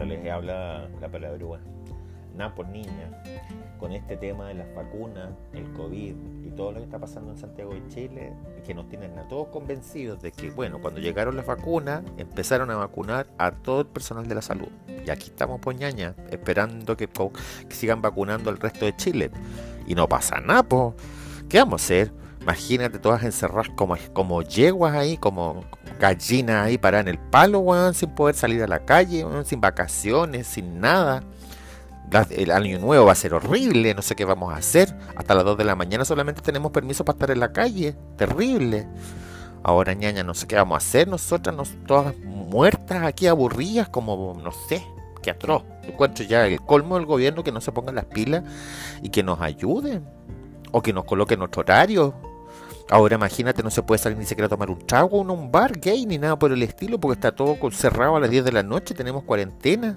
Hola, 0.00 0.14
les 0.14 0.30
habla 0.32 0.88
la 0.98 1.08
palabra 1.10 1.60
Nada 2.34 2.54
por 2.54 2.66
niña, 2.68 3.22
con 3.78 3.92
este 3.92 4.16
tema 4.16 4.48
de 4.48 4.54
las 4.54 4.74
vacunas, 4.74 5.28
el 5.52 5.70
COVID 5.74 6.14
y 6.46 6.50
todo 6.56 6.72
lo 6.72 6.78
que 6.78 6.84
está 6.84 6.98
pasando 6.98 7.32
en 7.32 7.36
Santiago 7.36 7.74
de 7.74 7.86
Chile, 7.88 8.32
que 8.64 8.72
nos 8.72 8.88
tienen 8.88 9.18
a 9.18 9.28
todos 9.28 9.48
convencidos 9.48 10.22
de 10.22 10.32
que, 10.32 10.48
bueno, 10.50 10.80
cuando 10.80 11.00
llegaron 11.00 11.36
las 11.36 11.44
vacunas, 11.44 12.02
empezaron 12.16 12.70
a 12.70 12.76
vacunar 12.76 13.26
a 13.36 13.50
todo 13.50 13.82
el 13.82 13.88
personal 13.88 14.26
de 14.26 14.36
la 14.36 14.40
salud. 14.40 14.68
Y 15.04 15.10
aquí 15.10 15.26
estamos, 15.26 15.60
poñaña, 15.60 16.14
esperando 16.30 16.96
que, 16.96 17.06
sigan 17.68 18.00
vacunando 18.00 18.48
al 18.48 18.56
resto 18.56 18.86
de 18.86 18.96
Chile. 18.96 19.30
Y 19.86 19.94
no 19.94 20.08
pasa 20.08 20.40
nada. 20.40 20.64
¿Qué 21.50 21.58
vamos 21.58 21.82
a 21.82 21.84
hacer? 21.84 22.19
Imagínate 22.40 22.98
todas 22.98 23.22
encerradas 23.22 23.68
como, 23.76 23.96
como 24.14 24.42
yeguas 24.42 24.94
ahí, 24.94 25.18
como 25.18 25.62
gallinas 25.98 26.66
ahí 26.66 26.78
paradas 26.78 27.06
en 27.06 27.08
el 27.08 27.18
palo, 27.18 27.58
weón, 27.60 27.92
sin 27.92 28.14
poder 28.14 28.34
salir 28.34 28.62
a 28.62 28.66
la 28.66 28.84
calle, 28.86 29.26
sin 29.44 29.60
vacaciones, 29.60 30.46
sin 30.46 30.80
nada. 30.80 31.22
El 32.30 32.50
año 32.50 32.78
nuevo 32.78 33.06
va 33.06 33.12
a 33.12 33.14
ser 33.14 33.34
horrible, 33.34 33.94
no 33.94 34.02
sé 34.02 34.16
qué 34.16 34.24
vamos 34.24 34.52
a 34.52 34.56
hacer. 34.56 34.96
Hasta 35.14 35.34
las 35.34 35.44
2 35.44 35.58
de 35.58 35.64
la 35.64 35.76
mañana 35.76 36.04
solamente 36.04 36.40
tenemos 36.40 36.72
permiso 36.72 37.04
para 37.04 37.16
estar 37.16 37.30
en 37.30 37.40
la 37.40 37.52
calle. 37.52 37.94
Terrible. 38.16 38.88
Ahora, 39.62 39.92
ñaña, 39.92 40.24
no 40.24 40.34
sé 40.34 40.48
qué 40.48 40.56
vamos 40.56 40.74
a 40.74 40.78
hacer. 40.78 41.06
Nosotras, 41.06 41.54
nos, 41.54 41.76
todas 41.86 42.16
muertas 42.18 43.04
aquí, 43.04 43.26
aburridas, 43.26 43.90
como, 43.90 44.34
no 44.42 44.50
sé, 44.50 44.84
qué 45.22 45.30
atroz. 45.30 45.62
Encuentro 45.84 46.24
ya 46.24 46.46
el 46.46 46.60
colmo 46.62 46.96
del 46.96 47.06
gobierno 47.06 47.44
que 47.44 47.52
no 47.52 47.60
se 47.60 47.70
pongan 47.70 47.94
las 47.94 48.06
pilas 48.06 48.42
y 49.02 49.10
que 49.10 49.22
nos 49.22 49.40
ayuden. 49.40 50.04
O 50.72 50.82
que 50.82 50.92
nos 50.92 51.04
coloquen 51.04 51.40
nuestro 51.40 51.60
horario 51.60 52.14
Ahora 52.90 53.14
imagínate, 53.14 53.62
no 53.62 53.70
se 53.70 53.84
puede 53.84 54.00
salir 54.00 54.18
ni 54.18 54.26
siquiera 54.26 54.46
a 54.46 54.48
tomar 54.48 54.68
un 54.68 54.84
trago 54.84 55.22
en 55.22 55.30
un 55.30 55.52
bar 55.52 55.78
gay 55.78 56.06
ni 56.06 56.18
nada 56.18 56.36
por 56.36 56.50
el 56.50 56.60
estilo 56.64 56.98
porque 56.98 57.14
está 57.14 57.30
todo 57.30 57.56
cerrado 57.70 58.16
a 58.16 58.20
las 58.20 58.30
10 58.30 58.44
de 58.44 58.52
la 58.52 58.64
noche, 58.64 58.94
tenemos 58.94 59.22
cuarentena. 59.22 59.94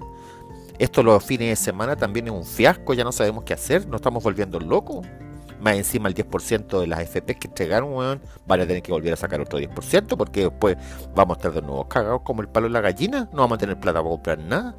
Esto 0.78 1.02
los 1.02 1.24
fines 1.24 1.48
de 1.48 1.56
semana 1.56 1.96
también 1.96 2.28
es 2.28 2.32
un 2.32 2.44
fiasco, 2.44 2.94
ya 2.94 3.02
no 3.02 3.10
sabemos 3.10 3.42
qué 3.42 3.52
hacer, 3.52 3.88
nos 3.88 3.96
estamos 3.96 4.22
volviendo 4.22 4.60
locos. 4.60 5.04
Más 5.60 5.74
encima 5.74 6.08
el 6.08 6.14
10% 6.14 6.80
de 6.80 6.86
las 6.86 7.00
FP 7.00 7.34
que 7.36 7.48
entregaron, 7.48 7.92
weón, 7.92 8.20
van 8.46 8.60
a 8.60 8.66
tener 8.66 8.82
que 8.82 8.92
volver 8.92 9.12
a 9.12 9.16
sacar 9.16 9.40
otro 9.40 9.58
10% 9.58 10.16
porque 10.16 10.42
después 10.42 10.76
vamos 11.16 11.36
a 11.36 11.38
estar 11.38 11.52
de 11.52 11.62
nuevo 11.62 11.88
cagados 11.88 12.22
como 12.22 12.42
el 12.42 12.48
palo 12.48 12.68
de 12.68 12.74
la 12.74 12.80
gallina, 12.80 13.28
no 13.32 13.38
vamos 13.42 13.56
a 13.56 13.58
tener 13.58 13.80
plata 13.80 13.98
para 13.98 14.10
comprar 14.10 14.38
nada. 14.38 14.76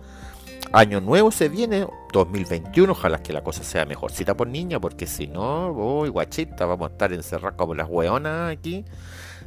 Año 0.71 1.01
nuevo 1.01 1.31
se 1.31 1.49
viene, 1.49 1.85
2021, 2.23 2.93
ojalá 2.93 3.21
que 3.21 3.33
la 3.33 3.43
cosa 3.43 3.63
sea 3.63 3.85
mejorcita 3.85 4.37
por 4.37 4.47
niña, 4.47 4.79
porque 4.79 5.05
si 5.05 5.27
no, 5.27 5.73
voy 5.73 6.07
guachita, 6.07 6.65
vamos 6.65 6.89
a 6.89 6.91
estar 6.93 7.11
encerrados 7.11 7.57
como 7.57 7.75
las 7.75 7.89
hueonas 7.89 8.53
aquí, 8.53 8.85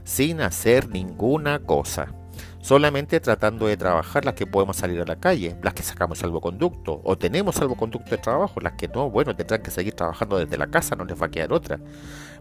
sin 0.04 0.42
hacer 0.42 0.90
ninguna 0.90 1.60
cosa. 1.60 2.12
Solamente 2.60 3.20
tratando 3.20 3.66
de 3.66 3.78
trabajar 3.78 4.26
las 4.26 4.34
que 4.34 4.46
podemos 4.46 4.76
salir 4.76 5.00
a 5.00 5.06
la 5.06 5.16
calle, 5.16 5.56
las 5.62 5.72
que 5.72 5.82
sacamos 5.82 6.18
salvoconducto, 6.18 7.00
o 7.04 7.16
tenemos 7.16 7.54
salvoconducto 7.54 8.10
de 8.10 8.18
trabajo, 8.18 8.60
las 8.60 8.74
que 8.74 8.88
no, 8.88 9.10
bueno, 9.10 9.34
tendrán 9.34 9.62
que 9.62 9.70
seguir 9.70 9.94
trabajando 9.94 10.36
desde 10.36 10.58
la 10.58 10.66
casa, 10.66 10.94
no 10.94 11.06
les 11.06 11.20
va 11.20 11.26
a 11.26 11.30
quedar 11.30 11.54
otra. 11.54 11.80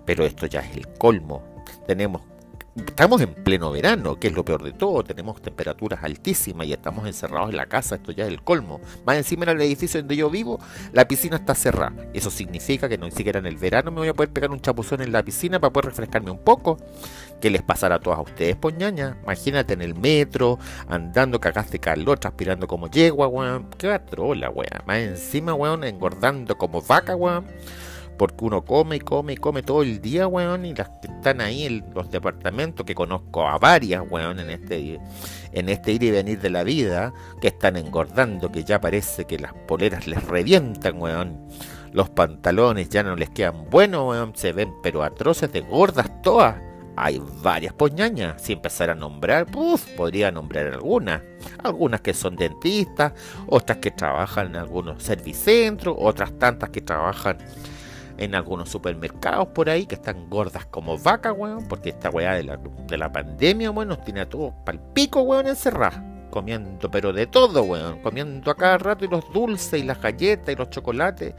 Pero 0.06 0.26
esto 0.26 0.46
ya 0.46 0.60
es 0.60 0.76
el 0.76 0.88
colmo. 0.98 1.64
Tenemos 1.88 2.22
estamos 2.86 3.22
en 3.22 3.34
pleno 3.34 3.72
verano, 3.72 4.20
que 4.20 4.28
es 4.28 4.34
lo 4.34 4.46
peor 4.46 4.64
de 4.64 4.72
todo, 4.72 5.04
tenemos 5.04 5.42
temperaturas 5.42 6.04
altísimas 6.04 6.68
y 6.68 6.74
estamos 6.74 7.08
encerrados 7.08 7.50
en 7.50 7.58
la 7.58 7.66
casa, 7.66 7.96
esto 7.96 8.12
ya 8.12 8.26
es 8.26 8.30
el 8.30 8.42
colmo. 8.44 8.80
Más 9.06 9.18
encima 9.18 9.44
en 9.44 9.50
el 9.50 9.62
edificio 9.62 10.00
donde 10.00 10.16
yo 10.16 10.30
vivo, 10.30 10.60
la 10.94 11.08
piscina 11.08 11.38
está 11.38 11.56
cerrada. 11.56 11.94
Eso 12.14 12.30
significa 12.30 12.88
que 12.88 12.98
no 12.98 13.10
siquiera 13.10 13.40
en 13.40 13.46
el 13.46 13.58
verano 13.58 13.92
me 13.92 14.00
voy 14.00 14.10
a 14.10 14.14
poder 14.14 14.32
pegar 14.32 14.52
un 14.52 14.60
chapuzón 14.60 15.02
en 15.02 15.12
la 15.12 15.24
piscina 15.24 15.60
para 15.60 15.74
poder 15.74 15.86
refrescarme 15.88 16.32
un 16.32 16.40
poco. 16.40 16.78
¿Qué 17.42 17.50
les 17.50 17.62
pasará 17.62 17.96
a 17.96 18.00
todas 18.00 18.20
ustedes, 18.20 18.56
poñaña? 18.56 19.18
Imagínate 19.24 19.74
en 19.74 19.82
el 19.82 19.96
metro, 19.96 20.60
andando 20.88 21.40
cagaste 21.40 21.80
calor, 21.80 22.20
transpirando 22.20 22.68
como 22.68 22.90
yegua, 22.90 23.28
weón. 23.28 23.68
Qué 23.78 23.98
trola, 24.00 24.50
weón. 24.50 24.68
Más 24.86 24.98
encima, 24.98 25.54
weón, 25.54 25.84
engordando 25.84 26.58
como 26.58 26.82
vaca, 26.82 27.16
weón 27.16 27.46
porque 28.18 28.46
uno 28.46 28.66
come 28.66 28.98
y 28.98 29.00
come 29.00 29.34
y 29.34 29.38
come 29.38 29.62
todo 29.64 29.84
el 29.84 30.02
día, 30.02 30.28
weón, 30.28 30.66
y 30.66 30.74
las 30.74 30.90
que 30.90 31.08
están 31.08 31.42
ahí 31.42 31.66
en 31.66 31.86
los 31.94 32.10
departamentos, 32.10 32.86
que 32.86 32.96
conozco 32.96 33.48
a 33.48 33.58
varias, 33.58 34.04
weón, 34.10 34.40
en 34.40 34.50
este, 34.50 35.00
en 35.52 35.70
este 35.70 35.92
ir 35.92 36.04
y 36.04 36.12
venir 36.12 36.40
de 36.40 36.50
la 36.50 36.64
vida, 36.64 37.14
que 37.42 37.50
están 37.50 37.78
engordando, 37.78 38.52
que 38.52 38.64
ya 38.64 38.82
parece 38.82 39.26
que 39.26 39.38
las 39.38 39.54
poleras 39.54 40.08
les 40.08 40.24
revientan, 40.24 41.00
weón. 41.00 41.48
Los 41.94 42.10
pantalones 42.10 42.90
ya 42.90 43.04
no 43.04 43.16
les 43.16 43.30
quedan 43.30 43.70
buenos, 43.70 44.10
weón, 44.10 44.34
se 44.36 44.52
ven 44.52 44.74
pero 44.82 45.04
atroces 45.04 45.52
de 45.52 45.62
gordas 45.62 46.22
todas. 46.22 46.56
Hay 47.00 47.22
varias 47.44 47.74
poñañas, 47.74 48.42
si 48.42 48.54
empezara 48.54 48.94
a 48.94 48.96
nombrar, 48.96 49.46
puff, 49.46 49.86
podría 49.96 50.32
nombrar 50.32 50.66
algunas. 50.66 51.22
Algunas 51.64 52.02
que 52.02 52.16
son 52.16 52.36
dentistas, 52.36 53.14
otras 53.46 53.78
que 53.78 53.92
trabajan 53.92 54.48
en 54.48 54.56
algunos 54.56 55.04
servicentros, 55.04 55.96
otras 56.00 56.38
tantas 56.40 56.72
que 56.72 56.82
trabajan 56.82 57.38
en 58.18 58.36
algunos 58.36 58.70
supermercados 58.70 59.48
por 59.50 59.70
ahí 59.70 59.86
que 59.86 59.96
están 59.96 60.30
gordas 60.30 60.66
como 60.66 60.98
vaca, 60.98 61.32
weón, 61.32 61.68
porque 61.68 61.90
esta 61.90 62.10
weá 62.10 62.34
de 62.34 62.44
la, 62.44 62.58
de 62.88 62.98
la 62.98 63.12
pandemia, 63.12 63.72
weón, 63.72 63.90
nos 63.90 64.04
tiene 64.04 64.22
a 64.22 64.30
todos 64.30 64.54
pal 64.66 64.80
pico, 64.94 65.22
weón, 65.22 65.48
encerrados. 65.48 66.00
Comiendo, 66.30 66.92
pero 66.92 67.14
de 67.14 67.26
todo, 67.26 67.64
weón. 67.64 68.02
Comiendo 68.02 68.52
a 68.52 68.56
cada 68.56 68.78
rato 68.78 69.06
y 69.06 69.08
los 69.08 69.32
dulces 69.32 69.80
y 69.80 69.84
las 69.84 70.02
galletas 70.02 70.54
y 70.54 70.58
los 70.58 70.70
chocolates. 70.70 71.34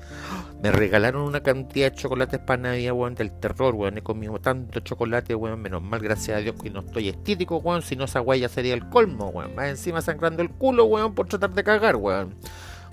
Me 0.62 0.72
regalaron 0.72 1.22
una 1.22 1.40
cantidad 1.40 1.92
de 1.92 1.96
chocolates 1.96 2.40
para 2.40 2.62
Navidad, 2.62 2.94
weón, 2.94 3.14
del 3.14 3.30
terror, 3.32 3.74
weón. 3.74 3.98
He 3.98 4.02
comido 4.02 4.40
tanto 4.40 4.80
chocolate, 4.80 5.34
weón. 5.34 5.60
Menos 5.60 5.82
mal, 5.82 6.00
gracias 6.00 6.38
a 6.38 6.40
Dios, 6.40 6.56
que 6.60 6.70
no 6.70 6.80
estoy 6.80 7.10
estítico, 7.10 7.58
weón. 7.58 7.82
Si 7.82 7.96
no, 7.96 8.04
esa 8.04 8.22
weá 8.22 8.48
sería 8.48 8.74
el 8.74 8.88
colmo, 8.88 9.28
weón. 9.28 9.54
Más 9.54 9.68
encima 9.68 10.00
sangrando 10.00 10.42
el 10.42 10.50
culo, 10.50 10.86
weón, 10.86 11.14
por 11.14 11.28
tratar 11.28 11.50
de 11.52 11.62
cagar, 11.62 11.96
weón. 11.96 12.34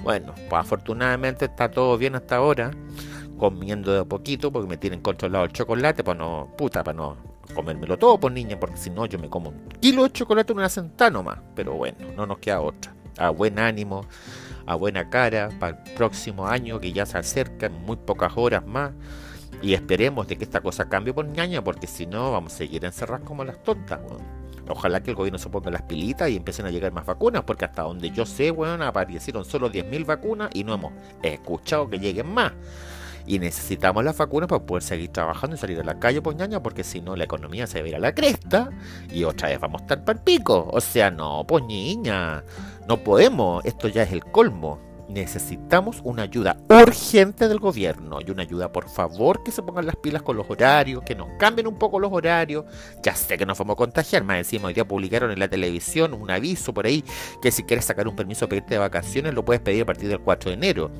Bueno, 0.04 0.34
pues 0.36 0.62
afortunadamente 0.62 1.46
está 1.46 1.72
todo 1.72 1.98
bien 1.98 2.16
hasta 2.16 2.36
ahora 2.36 2.72
comiendo 3.38 3.94
de 3.94 4.00
a 4.00 4.06
poquito 4.06 4.52
porque 4.52 4.68
me 4.68 4.78
tienen 4.78 5.02
controlado 5.02 5.46
el 5.46 5.52
chocolate 5.52 6.04
para 6.04 6.18
no, 6.18 6.50
puta, 6.58 6.84
para 6.84 6.98
no 6.98 7.18
comérmelo 7.54 7.98
todo, 7.98 8.20
pues, 8.20 8.34
niña, 8.34 8.60
porque 8.60 8.78
si 8.78 8.90
no 8.90 9.06
yo 9.06 9.20
me 9.20 9.30
como 9.30 9.50
un 9.50 9.68
kilo 9.80 10.04
de 10.04 10.12
chocolate 10.12 10.52
en 10.54 10.60
una 10.60 10.70
sentada 10.70 11.12
nomás. 11.12 11.40
Pero 11.56 11.74
bueno, 11.74 11.98
no 12.16 12.26
nos 12.26 12.40
queda 12.40 12.62
otra. 12.62 12.94
A 13.18 13.30
buen 13.30 13.60
ánimo, 13.60 14.06
a 14.66 14.76
buena 14.76 15.10
cara, 15.10 15.50
para 15.60 15.78
el 15.78 15.94
próximo 15.94 16.48
año 16.48 16.80
que 16.80 16.92
ya 16.92 17.06
se 17.06 17.18
acercan 17.18 17.74
muy 17.86 17.98
pocas 17.98 18.34
horas 18.36 18.66
más. 18.66 18.92
Y 19.62 19.74
esperemos 19.74 20.28
de 20.28 20.38
que 20.38 20.44
esta 20.44 20.62
cosa 20.62 20.90
cambie 20.90 21.14
por 21.14 21.26
ñaña, 21.26 21.64
porque 21.64 21.88
si 21.88 22.06
no 22.06 22.32
vamos 22.32 22.54
a 22.54 22.58
seguir 22.58 22.84
encerrados 22.86 23.26
como 23.26 23.44
las 23.44 23.62
tontas, 23.64 24.00
Ojalá 24.68 25.04
que 25.04 25.12
el 25.12 25.16
gobierno 25.16 25.38
se 25.38 25.50
ponga 25.50 25.70
las 25.70 25.84
pilitas 25.84 26.28
y 26.30 26.38
empiecen 26.38 26.66
a 26.66 26.72
llegar 26.72 26.92
más 26.92 27.06
vacunas, 27.06 27.44
porque 27.44 27.66
hasta 27.66 27.84
donde 27.84 28.10
yo 28.10 28.26
sé, 28.26 28.50
bueno, 28.50 28.84
aparecieron 28.84 29.46
solo 29.46 29.72
10.000 29.72 30.06
vacunas 30.06 30.50
y 30.54 30.64
no 30.64 30.74
hemos 30.74 30.92
escuchado 31.22 31.88
que 31.88 32.00
lleguen 32.00 32.34
más. 32.34 32.52
Y 33.28 33.40
necesitamos 33.40 34.04
las 34.04 34.18
vacunas 34.18 34.48
para 34.48 34.66
poder 34.66 34.84
seguir 34.84 35.10
trabajando 35.10 35.56
y 35.56 35.60
salir 35.60 35.80
a 35.80 35.84
la 35.84 36.00
calle, 36.00 36.22
poñaña, 36.22 36.62
porque 36.62 36.84
si 36.84 37.02
no 37.02 37.16
la 37.16 37.24
economía 37.24 37.68
se 37.68 37.82
va 37.82 37.88
ir 37.88 37.96
a 37.96 38.00
la 38.00 38.14
cresta 38.14 38.70
y 39.12 39.24
otra 39.24 39.50
vez 39.50 39.60
vamos 39.60 39.82
a 39.82 39.84
estar 39.86 40.04
para 40.04 40.20
el 40.20 40.24
pico. 40.24 40.70
O 40.72 40.82
sea, 40.82 41.10
no, 41.12 41.46
pues 41.48 41.64
niña, 41.66 42.44
no 42.88 42.98
podemos, 42.98 43.66
esto 43.66 43.88
ya 43.88 44.04
es 44.04 44.12
el 44.12 44.24
colmo. 44.24 44.80
Necesitamos 45.08 46.02
una 46.04 46.24
ayuda 46.24 46.58
urgente 46.68 47.48
del 47.48 47.60
gobierno 47.60 48.20
y 48.26 48.32
una 48.32 48.42
ayuda, 48.42 48.72
por 48.72 48.90
favor, 48.90 49.44
que 49.44 49.52
se 49.52 49.62
pongan 49.62 49.86
las 49.86 49.96
pilas 49.96 50.24
con 50.24 50.36
los 50.36 50.50
horarios, 50.50 51.04
que 51.04 51.14
nos 51.14 51.28
cambien 51.38 51.68
un 51.68 51.78
poco 51.78 52.00
los 52.00 52.12
horarios. 52.12 52.66
Ya 53.04 53.16
sé 53.16 53.38
que 53.38 53.46
nos 53.46 53.58
vamos 53.58 53.76
a 53.76 53.78
contagiar, 53.78 54.24
más 54.24 54.38
encima 54.38 54.68
hoy 54.68 54.74
día 54.74 54.88
publicaron 54.88 55.30
en 55.30 55.38
la 55.38 55.48
televisión 55.48 56.14
un 56.16 56.32
aviso 56.32 56.74
por 56.74 56.88
ahí 56.88 57.04
que 57.40 57.52
si 57.52 57.64
quieres 57.64 57.86
sacar 57.86 58.08
un 58.08 58.16
permiso 58.16 58.50
para 58.50 58.58
irte 58.58 58.74
de 58.74 58.80
vacaciones 58.80 59.34
lo 59.34 59.46
puedes 59.46 59.62
pedir 59.62 59.84
a 59.84 59.86
partir 59.86 60.10
del 60.10 60.20
4 60.20 60.50
de 60.50 60.56
enero 60.56 60.92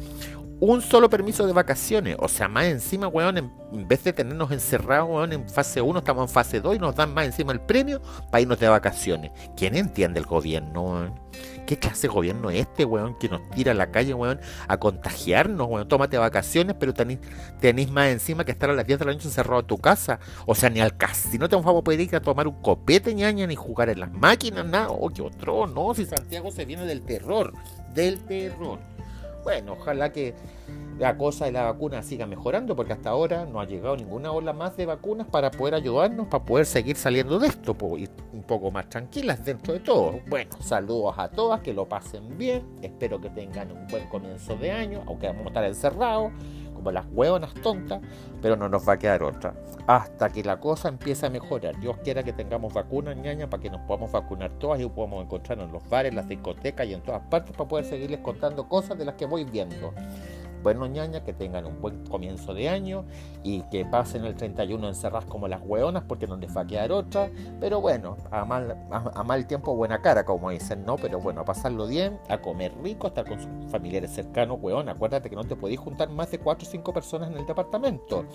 un 0.60 0.82
solo 0.82 1.10
permiso 1.10 1.46
de 1.46 1.54
vacaciones. 1.54 2.16
O 2.20 2.28
sea, 2.28 2.48
más 2.48 2.66
encima, 2.66 3.08
weón, 3.08 3.38
en, 3.38 3.88
vez 3.88 4.04
de 4.04 4.14
tenernos 4.14 4.52
encerrados, 4.52 5.10
weón, 5.10 5.34
en 5.34 5.50
fase 5.50 5.82
1, 5.82 6.00
estamos 6.00 6.30
en 6.30 6.34
fase 6.34 6.62
2 6.62 6.76
y 6.76 6.80
nos 6.80 6.96
dan 6.96 7.14
más 7.14 7.26
encima 7.26 7.52
el 7.52 7.60
premio 7.60 8.02
para 8.32 8.42
irnos 8.42 8.60
de 8.60 8.70
vacaciones. 8.70 9.32
¿Quién 9.58 9.76
entiende 9.76 10.20
el 10.20 10.26
gobierno, 10.26 10.82
weón? 10.84 11.26
¿Qué 11.66 11.78
clase 11.78 12.04
de 12.04 12.14
gobierno 12.14 12.50
es 12.50 12.62
este, 12.62 12.86
weón, 12.86 13.18
que 13.18 13.28
nos 13.28 13.50
tira 13.50 13.72
a 13.72 13.76
la 13.76 13.92
calle, 13.92 14.14
weón, 14.14 14.40
a 14.68 14.78
contagiarnos, 14.78 15.68
weón? 15.68 15.88
Tómate 15.88 16.18
vacaciones, 16.18 16.76
pero 16.80 16.94
tenéis 16.94 17.92
más 17.92 18.10
encima 18.10 18.46
que 18.46 18.52
estar 18.52 18.70
a 18.70 18.74
las 18.74 18.86
10 18.86 19.00
de 19.00 19.06
la 19.06 19.14
noche 19.14 19.28
encerrado 19.28 19.62
en 19.62 19.68
tu 19.68 19.78
casa. 19.78 20.20
O 20.46 20.56
sea, 20.56 20.70
ni 20.70 20.80
al 20.80 20.96
casino 20.96 21.50
te 21.50 21.56
vamos 21.56 21.78
a 21.78 21.84
poder 21.84 22.00
ir 22.00 22.16
a 22.16 22.22
tomar 22.22 22.48
un 22.48 22.62
copete, 22.62 23.14
ñaña, 23.14 23.48
ni 23.48 23.56
jugar 23.56 23.90
en 23.90 24.00
las 24.00 24.12
máquinas, 24.12 24.66
nada. 24.66 24.90
Oh, 24.90 25.10
qué 25.10 25.22
otro, 25.22 25.68
no, 25.68 25.94
si 25.94 26.06
Santiago 26.06 26.52
se 26.52 26.66
viene 26.66 26.86
del 26.86 27.02
terror, 27.02 27.54
del 27.94 28.20
terror. 28.26 28.95
Bueno, 29.46 29.74
ojalá 29.74 30.12
que 30.12 30.34
la 30.98 31.18
cosa 31.20 31.46
de 31.46 31.52
la 31.52 31.62
vacuna 31.62 32.02
siga 32.02 32.26
mejorando, 32.26 32.76
porque 32.76 32.94
hasta 32.94 33.12
ahora 33.12 33.46
no 33.46 33.60
ha 33.60 33.66
llegado 33.68 33.96
ninguna 33.96 34.32
ola 34.32 34.54
más 34.54 34.76
de 34.76 34.88
vacunas 34.88 35.28
para 35.28 35.52
poder 35.52 35.76
ayudarnos, 35.76 36.26
para 36.30 36.44
poder 36.44 36.66
seguir 36.66 36.96
saliendo 36.96 37.38
de 37.38 37.50
esto, 37.50 37.78
y 37.96 38.10
un 38.34 38.42
poco 38.42 38.72
más 38.72 38.90
tranquilas 38.90 39.46
dentro 39.46 39.74
de 39.74 39.82
todo. 39.82 40.20
Bueno, 40.28 40.50
saludos 40.62 41.14
a 41.20 41.30
todas, 41.30 41.62
que 41.62 41.76
lo 41.76 41.88
pasen 41.88 42.36
bien, 42.40 42.66
espero 42.82 43.22
que 43.22 43.30
tengan 43.30 43.72
un 43.72 43.86
buen 43.88 44.08
comienzo 44.10 44.56
de 44.56 44.72
año, 44.72 45.04
aunque 45.06 45.28
vamos 45.28 45.46
a 45.46 45.50
estar 45.50 45.64
encerrados 45.64 46.32
las 46.94 47.06
hueonas 47.12 47.54
tontas, 47.56 48.02
pero 48.42 48.56
no 48.56 48.70
nos 48.70 48.88
va 48.88 48.94
a 48.94 48.98
quedar 49.00 49.24
otra. 49.24 49.54
Hasta 49.88 50.30
que 50.30 50.44
la 50.44 50.60
cosa 50.60 50.90
empiece 50.90 51.26
a 51.26 51.30
mejorar. 51.30 51.80
Dios 51.80 51.98
quiera 52.04 52.24
que 52.24 52.34
tengamos 52.34 52.74
vacunas, 52.74 53.16
ñaña, 53.18 53.50
para 53.50 53.62
que 53.62 53.70
nos 53.70 53.82
podamos 53.82 54.12
vacunar 54.12 54.52
todas 54.60 54.80
y 54.80 54.88
podamos 54.88 55.24
encontrar 55.24 55.60
en 55.60 55.72
los 55.72 55.88
bares, 55.90 56.14
las 56.14 56.28
discotecas 56.28 56.88
y 56.88 56.94
en 56.94 57.02
todas 57.02 57.22
partes 57.24 57.56
para 57.56 57.68
poder 57.68 57.86
seguirles 57.86 58.20
contando 58.20 58.68
cosas 58.68 58.98
de 58.98 59.06
las 59.06 59.16
que 59.16 59.26
voy 59.26 59.44
viendo 59.44 59.94
bueno, 60.66 60.88
ñaña, 60.88 61.24
que 61.24 61.32
tengan 61.32 61.68
un 61.68 61.80
buen 61.80 62.04
comienzo 62.08 62.56
de 62.56 62.70
año 62.70 63.06
y 63.44 63.62
que 63.70 63.86
pasen 63.86 64.26
el 64.26 64.34
31 64.34 64.88
encerradas 64.88 65.26
como 65.26 65.48
las 65.48 65.62
hueonas 65.64 66.06
porque 66.08 66.26
no 66.26 66.38
les 66.38 66.58
va 66.58 66.62
a 66.62 66.66
quedar 66.66 66.92
otra. 66.92 67.30
Pero 67.60 67.82
bueno, 67.82 68.18
a 68.32 68.46
mal, 68.46 68.76
a, 68.90 69.24
mal 69.24 69.46
tiempo 69.46 69.76
buena 69.76 70.02
cara, 70.02 70.26
como 70.26 70.50
dicen, 70.50 70.84
¿no? 70.84 70.96
Pero 70.96 71.20
bueno, 71.20 71.42
a 71.42 71.46
pasarlo 71.46 71.86
bien, 71.86 72.20
a 72.30 72.40
comer 72.40 72.74
rico, 72.82 73.06
a 73.06 73.10
estar 73.10 73.28
con 73.28 73.40
sus 73.40 73.72
familiares 73.72 74.10
cercanos, 74.10 74.58
hueón. 74.60 74.90
Acuérdate 74.90 75.30
que 75.30 75.36
no 75.36 75.44
te 75.44 75.56
podéis 75.56 75.80
juntar 75.80 76.10
más 76.10 76.32
de 76.32 76.40
4 76.40 76.68
o 76.68 76.72
5 76.72 76.94
personas 76.94 77.30
en 77.30 77.38
el 77.38 77.46
departamento. 77.46 78.26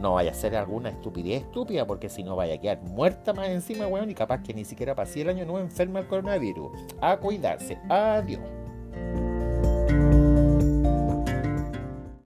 No 0.00 0.14
vaya 0.14 0.32
a 0.32 0.34
ser 0.34 0.56
alguna 0.56 0.88
estupidez 0.88 1.42
estúpida 1.42 1.86
porque 1.86 2.08
si 2.08 2.24
no 2.24 2.34
vaya 2.34 2.54
a 2.54 2.58
quedar 2.58 2.82
muerta 2.82 3.32
más 3.32 3.50
encima, 3.50 3.86
hueón, 3.86 4.10
y 4.10 4.14
capaz 4.16 4.42
que 4.42 4.52
ni 4.52 4.64
siquiera 4.64 4.96
pase 4.96 5.20
el 5.20 5.28
año 5.28 5.44
nuevo 5.44 5.60
enferma 5.60 6.00
el 6.00 6.08
coronavirus. 6.08 6.72
A 7.00 7.18
cuidarse. 7.18 7.78
Adiós. 7.88 8.57